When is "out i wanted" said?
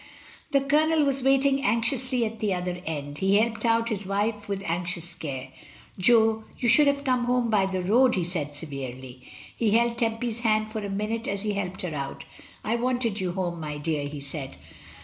11.93-13.21